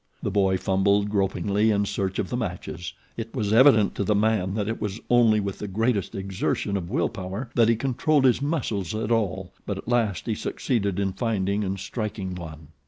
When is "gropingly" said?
1.11-1.69